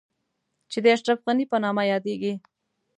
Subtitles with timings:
[0.71, 2.33] چې د اشرف غني په نامه يادېږي.